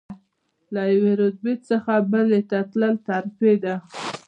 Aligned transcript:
له 0.73 0.81
یوې 0.93 1.13
رتبې 1.21 1.55
څخه 1.69 1.93
بلې 2.11 2.41
ته 2.49 2.59
تلل 2.71 2.95
ترفیع 3.07 3.55
ده. 3.63 3.75